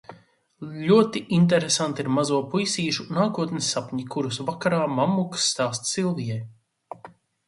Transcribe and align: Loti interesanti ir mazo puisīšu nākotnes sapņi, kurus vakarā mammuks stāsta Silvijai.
Loti 0.91 1.19
interesanti 1.39 2.01
ir 2.03 2.07
mazo 2.15 2.39
puisīšu 2.53 3.05
nākotnes 3.17 3.67
sapņi, 3.75 4.05
kurus 4.15 4.39
vakarā 4.47 4.79
mammuks 5.01 5.45
stāsta 5.53 5.91
Silvijai. 5.91 6.39